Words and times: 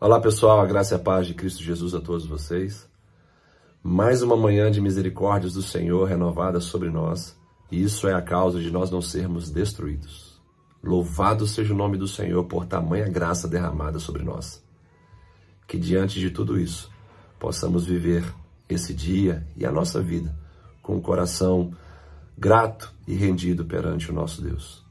Olá 0.00 0.20
pessoal, 0.20 0.60
a 0.60 0.64
graça 0.64 0.94
e 0.94 0.96
a 0.96 0.98
paz 1.00 1.26
de 1.26 1.34
Cristo 1.34 1.60
Jesus 1.60 1.92
a 1.92 2.00
todos 2.00 2.24
vocês. 2.24 2.88
Mais 3.82 4.22
uma 4.22 4.36
manhã 4.36 4.70
de 4.70 4.80
misericórdias 4.80 5.54
do 5.54 5.60
Senhor 5.60 6.06
renovada 6.06 6.60
sobre 6.60 6.88
nós, 6.88 7.36
e 7.68 7.82
isso 7.82 8.06
é 8.06 8.14
a 8.14 8.22
causa 8.22 8.60
de 8.60 8.70
nós 8.70 8.92
não 8.92 9.02
sermos 9.02 9.50
destruídos. 9.50 10.40
Louvado 10.80 11.48
seja 11.48 11.74
o 11.74 11.76
nome 11.76 11.98
do 11.98 12.06
Senhor 12.06 12.44
por 12.44 12.64
tamanha 12.64 13.08
graça 13.08 13.48
derramada 13.48 13.98
sobre 13.98 14.22
nós. 14.22 14.62
Que 15.66 15.76
diante 15.76 16.20
de 16.20 16.30
tudo 16.30 16.60
isso, 16.60 16.88
possamos 17.36 17.84
viver 17.84 18.24
esse 18.68 18.94
dia 18.94 19.44
e 19.56 19.66
a 19.66 19.72
nossa 19.72 20.00
vida 20.00 20.32
com 20.80 20.96
o 20.96 21.02
coração 21.02 21.72
grato 22.38 22.94
e 23.04 23.16
rendido 23.16 23.64
perante 23.64 24.12
o 24.12 24.14
nosso 24.14 24.42
Deus. 24.42 24.86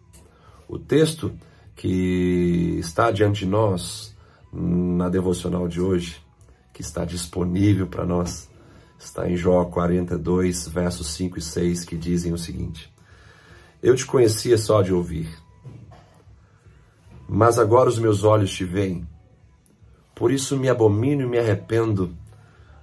O 0.67 0.77
texto 0.77 1.31
que 1.77 2.75
está 2.77 3.09
diante 3.09 3.45
de 3.45 3.45
nós 3.45 4.16
na 4.51 5.09
devocional 5.09 5.67
de 5.67 5.81
hoje, 5.81 6.21
que 6.73 6.81
está 6.81 7.03
disponível 7.03 7.87
para 7.87 8.05
nós, 8.05 8.49
está 8.99 9.29
em 9.29 9.35
Jó 9.35 9.65
42, 9.65 10.67
versos 10.67 11.07
5 11.07 11.39
e 11.39 11.41
6, 11.41 11.85
que 11.85 11.97
dizem 11.97 12.33
o 12.33 12.37
seguinte: 12.37 12.91
Eu 13.81 13.95
te 13.95 14.05
conhecia 14.05 14.57
só 14.57 14.81
de 14.81 14.93
ouvir, 14.93 15.29
mas 17.27 17.59
agora 17.59 17.89
os 17.89 17.99
meus 17.99 18.23
olhos 18.23 18.51
te 18.51 18.63
veem. 18.63 19.07
Por 20.15 20.31
isso 20.31 20.57
me 20.57 20.69
abomino 20.69 21.21
e 21.21 21.27
me 21.27 21.37
arrependo 21.37 22.15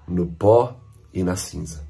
no 0.06 0.26
pó 0.26 0.78
e 1.12 1.24
na 1.24 1.34
cinza. 1.34 1.84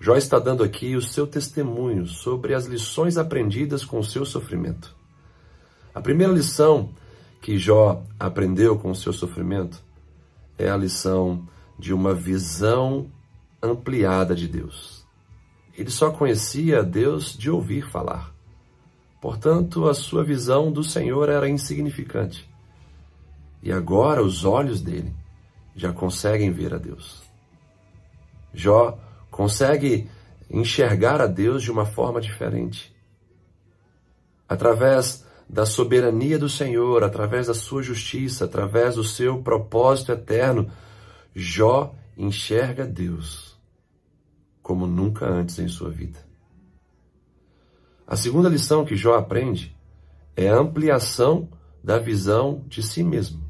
Jó 0.00 0.16
está 0.16 0.38
dando 0.38 0.62
aqui 0.62 0.96
o 0.96 1.02
seu 1.02 1.26
testemunho 1.26 2.06
sobre 2.06 2.52
as 2.52 2.66
lições 2.66 3.16
aprendidas 3.16 3.84
com 3.84 3.98
o 3.98 4.04
seu 4.04 4.26
sofrimento. 4.26 4.94
A 5.94 6.00
primeira 6.00 6.32
lição 6.32 6.90
que 7.44 7.58
Jó 7.58 8.02
aprendeu 8.18 8.78
com 8.78 8.90
o 8.90 8.94
seu 8.94 9.12
sofrimento 9.12 9.84
é 10.56 10.70
a 10.70 10.76
lição 10.78 11.46
de 11.78 11.92
uma 11.92 12.14
visão 12.14 13.10
ampliada 13.62 14.34
de 14.34 14.48
Deus. 14.48 15.06
Ele 15.76 15.90
só 15.90 16.10
conhecia 16.10 16.82
Deus 16.82 17.36
de 17.36 17.50
ouvir 17.50 17.86
falar. 17.90 18.34
Portanto, 19.20 19.86
a 19.86 19.92
sua 19.92 20.24
visão 20.24 20.72
do 20.72 20.82
Senhor 20.82 21.28
era 21.28 21.46
insignificante. 21.46 22.50
E 23.62 23.70
agora 23.70 24.22
os 24.22 24.46
olhos 24.46 24.80
dele 24.80 25.14
já 25.76 25.92
conseguem 25.92 26.50
ver 26.50 26.72
a 26.72 26.78
Deus. 26.78 27.22
Jó 28.54 28.98
consegue 29.30 30.08
enxergar 30.48 31.20
a 31.20 31.26
Deus 31.26 31.62
de 31.62 31.70
uma 31.70 31.84
forma 31.84 32.22
diferente. 32.22 32.96
Através 34.48 35.26
da 35.48 35.66
soberania 35.66 36.38
do 36.38 36.48
Senhor, 36.48 37.04
através 37.04 37.46
da 37.46 37.54
sua 37.54 37.82
justiça, 37.82 38.44
através 38.44 38.96
do 38.96 39.04
seu 39.04 39.42
propósito 39.42 40.12
eterno, 40.12 40.70
Jó 41.34 41.94
enxerga 42.16 42.86
Deus 42.86 43.54
como 44.62 44.86
nunca 44.86 45.26
antes 45.26 45.58
em 45.58 45.68
sua 45.68 45.90
vida. 45.90 46.18
A 48.06 48.16
segunda 48.16 48.48
lição 48.48 48.84
que 48.84 48.96
Jó 48.96 49.14
aprende 49.14 49.76
é 50.34 50.48
a 50.48 50.56
ampliação 50.56 51.48
da 51.82 51.98
visão 51.98 52.64
de 52.66 52.82
si 52.82 53.02
mesmo, 53.02 53.42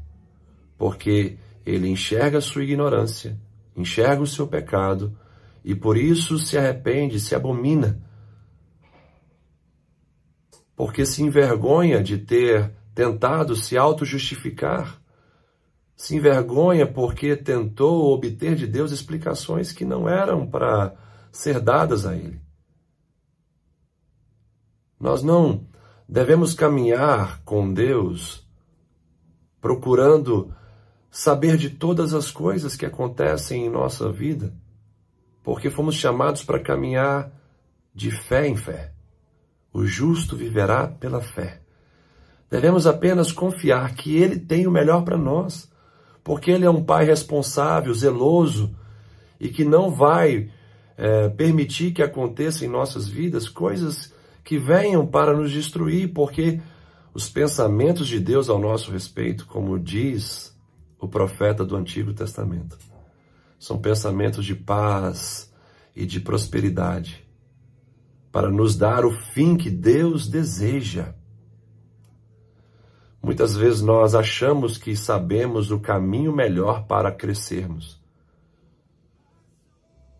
porque 0.77 1.37
ele 1.65 1.87
enxerga 1.87 2.41
sua 2.41 2.63
ignorância, 2.63 3.39
enxerga 3.75 4.21
o 4.21 4.27
seu 4.27 4.45
pecado 4.45 5.17
e 5.63 5.73
por 5.73 5.97
isso 5.97 6.37
se 6.37 6.57
arrepende, 6.57 7.19
se 7.19 7.33
abomina 7.33 8.01
porque 10.75 11.05
se 11.05 11.23
envergonha 11.23 12.03
de 12.03 12.17
ter 12.17 12.71
tentado 12.93 13.55
se 13.55 13.77
auto-justificar, 13.77 15.01
se 15.95 16.15
envergonha 16.15 16.85
porque 16.85 17.35
tentou 17.35 18.13
obter 18.13 18.55
de 18.55 18.67
Deus 18.67 18.91
explicações 18.91 19.71
que 19.71 19.85
não 19.85 20.09
eram 20.09 20.45
para 20.45 20.93
ser 21.31 21.59
dadas 21.59 22.05
a 22.05 22.15
Ele. 22.15 22.41
Nós 24.99 25.23
não 25.23 25.65
devemos 26.07 26.53
caminhar 26.53 27.41
com 27.43 27.73
Deus 27.73 28.45
procurando 29.61 30.53
saber 31.09 31.57
de 31.57 31.69
todas 31.69 32.13
as 32.13 32.29
coisas 32.29 32.75
que 32.75 32.85
acontecem 32.85 33.65
em 33.65 33.69
nossa 33.69 34.11
vida, 34.11 34.53
porque 35.41 35.69
fomos 35.69 35.95
chamados 35.95 36.43
para 36.43 36.59
caminhar 36.59 37.31
de 37.93 38.11
fé 38.11 38.47
em 38.47 38.55
fé. 38.55 38.94
O 39.75 39.85
justo 39.85 40.37
viverá 40.37 40.87
pela 40.87 41.19
fé. 41.19 41.59
Devemos 42.49 42.87
apenas 42.87 43.33
confiar 43.33 43.93
que 43.93 44.15
Ele 44.15 44.39
tem 44.39 44.65
o 44.65 44.71
melhor 44.71 45.03
para 45.03 45.17
nós, 45.17 45.69
porque 46.23 46.49
Ele 46.49 46.63
é 46.63 46.69
um 46.69 46.81
Pai 46.81 47.03
responsável, 47.03 47.93
zeloso 47.93 48.73
e 49.37 49.49
que 49.49 49.65
não 49.65 49.91
vai 49.91 50.49
é, 50.95 51.27
permitir 51.27 51.91
que 51.91 52.01
aconteça 52.01 52.63
em 52.63 52.69
nossas 52.69 53.09
vidas 53.09 53.49
coisas 53.49 54.13
que 54.45 54.57
venham 54.57 55.05
para 55.05 55.35
nos 55.35 55.51
destruir, 55.51 56.13
porque 56.13 56.61
os 57.13 57.27
pensamentos 57.27 58.07
de 58.07 58.17
Deus 58.17 58.49
ao 58.49 58.57
nosso 58.57 58.93
respeito, 58.93 59.45
como 59.45 59.77
diz 59.77 60.57
o 60.97 61.05
profeta 61.05 61.65
do 61.65 61.75
Antigo 61.75 62.13
Testamento, 62.13 62.77
são 63.59 63.77
pensamentos 63.77 64.45
de 64.45 64.55
paz 64.55 65.53
e 65.93 66.05
de 66.05 66.21
prosperidade 66.21 67.24
para 68.35 68.49
nos 68.49 68.75
dar 68.75 69.05
o 69.05 69.11
fim 69.11 69.55
que 69.55 69.69
Deus 69.69 70.27
deseja. 70.27 71.13
Muitas 73.23 73.55
vezes 73.55 73.81
nós 73.81 74.13
achamos 74.13 74.77
que 74.77 74.93
sabemos 74.93 75.71
o 75.71 75.79
caminho 75.79 76.35
melhor 76.35 76.85
para 76.85 77.13
crescermos, 77.13 77.97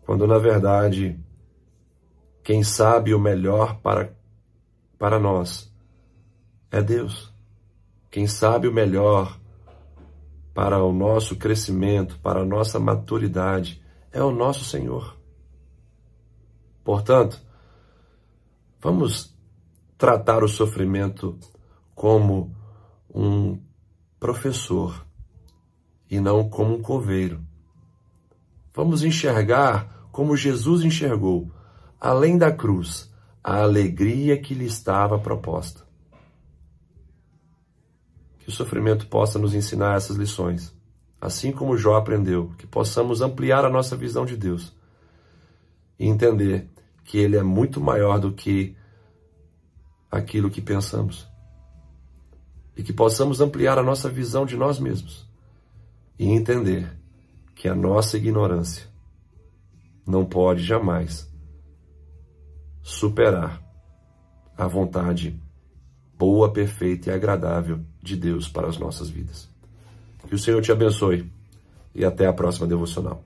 quando 0.00 0.26
na 0.26 0.38
verdade 0.38 1.20
quem 2.42 2.62
sabe 2.62 3.12
o 3.12 3.20
melhor 3.20 3.80
para, 3.80 4.16
para 4.98 5.18
nós 5.18 5.70
é 6.70 6.80
Deus. 6.80 7.30
Quem 8.10 8.26
sabe 8.26 8.66
o 8.66 8.72
melhor 8.72 9.38
para 10.54 10.82
o 10.82 10.90
nosso 10.90 11.36
crescimento, 11.36 12.18
para 12.20 12.40
a 12.40 12.46
nossa 12.46 12.80
maturidade, 12.80 13.84
é 14.10 14.22
o 14.22 14.30
nosso 14.30 14.64
Senhor. 14.64 15.18
Portanto, 16.82 17.44
Vamos 18.86 19.36
tratar 19.98 20.44
o 20.44 20.48
sofrimento 20.48 21.36
como 21.92 22.54
um 23.12 23.60
professor 24.16 25.04
e 26.08 26.20
não 26.20 26.48
como 26.48 26.76
um 26.76 26.80
coveiro. 26.80 27.44
Vamos 28.72 29.02
enxergar 29.02 30.06
como 30.12 30.36
Jesus 30.36 30.84
enxergou, 30.84 31.50
além 32.00 32.38
da 32.38 32.52
cruz, 32.52 33.12
a 33.42 33.60
alegria 33.60 34.40
que 34.40 34.54
lhe 34.54 34.66
estava 34.66 35.18
proposta. 35.18 35.84
Que 38.38 38.50
o 38.50 38.52
sofrimento 38.52 39.08
possa 39.08 39.36
nos 39.36 39.52
ensinar 39.52 39.96
essas 39.96 40.16
lições, 40.16 40.72
assim 41.20 41.50
como 41.50 41.76
Jó 41.76 41.96
aprendeu, 41.96 42.54
que 42.56 42.68
possamos 42.68 43.20
ampliar 43.20 43.64
a 43.64 43.68
nossa 43.68 43.96
visão 43.96 44.24
de 44.24 44.36
Deus 44.36 44.72
e 45.98 46.06
entender 46.06 46.70
que 47.06 47.18
Ele 47.18 47.36
é 47.36 47.42
muito 47.42 47.80
maior 47.80 48.18
do 48.18 48.32
que 48.32 48.76
aquilo 50.10 50.50
que 50.50 50.60
pensamos. 50.60 51.26
E 52.76 52.82
que 52.82 52.92
possamos 52.92 53.40
ampliar 53.40 53.78
a 53.78 53.82
nossa 53.82 54.10
visão 54.10 54.44
de 54.44 54.56
nós 54.56 54.78
mesmos 54.78 55.26
e 56.18 56.26
entender 56.28 56.94
que 57.54 57.68
a 57.68 57.74
nossa 57.74 58.18
ignorância 58.18 58.86
não 60.06 60.26
pode 60.26 60.62
jamais 60.62 61.30
superar 62.82 63.62
a 64.56 64.66
vontade 64.66 65.40
boa, 66.18 66.52
perfeita 66.52 67.10
e 67.10 67.14
agradável 67.14 67.80
de 68.02 68.16
Deus 68.16 68.48
para 68.48 68.68
as 68.68 68.78
nossas 68.78 69.08
vidas. 69.08 69.48
Que 70.28 70.34
o 70.34 70.38
Senhor 70.38 70.60
te 70.60 70.72
abençoe 70.72 71.30
e 71.94 72.04
até 72.04 72.26
a 72.26 72.32
próxima 72.32 72.66
devocional. 72.66 73.22